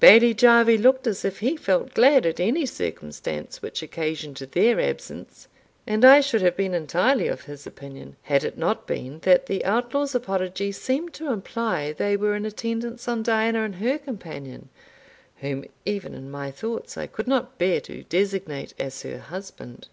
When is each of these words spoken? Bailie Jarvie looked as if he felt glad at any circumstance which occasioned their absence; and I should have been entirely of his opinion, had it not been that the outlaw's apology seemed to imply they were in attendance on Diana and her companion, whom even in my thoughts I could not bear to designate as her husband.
Bailie 0.00 0.34
Jarvie 0.34 0.78
looked 0.78 1.06
as 1.06 1.24
if 1.24 1.38
he 1.38 1.56
felt 1.56 1.94
glad 1.94 2.26
at 2.26 2.40
any 2.40 2.66
circumstance 2.66 3.62
which 3.62 3.84
occasioned 3.84 4.34
their 4.38 4.80
absence; 4.80 5.46
and 5.86 6.04
I 6.04 6.20
should 6.20 6.42
have 6.42 6.56
been 6.56 6.74
entirely 6.74 7.28
of 7.28 7.42
his 7.42 7.68
opinion, 7.68 8.16
had 8.22 8.42
it 8.42 8.58
not 8.58 8.88
been 8.88 9.20
that 9.20 9.46
the 9.46 9.64
outlaw's 9.64 10.12
apology 10.12 10.72
seemed 10.72 11.14
to 11.14 11.30
imply 11.30 11.92
they 11.92 12.16
were 12.16 12.34
in 12.34 12.44
attendance 12.44 13.06
on 13.06 13.22
Diana 13.22 13.62
and 13.62 13.76
her 13.76 13.96
companion, 13.96 14.70
whom 15.36 15.64
even 15.84 16.14
in 16.14 16.32
my 16.32 16.50
thoughts 16.50 16.96
I 16.98 17.06
could 17.06 17.28
not 17.28 17.56
bear 17.56 17.80
to 17.82 18.02
designate 18.02 18.74
as 18.80 19.02
her 19.02 19.18
husband. 19.20 19.86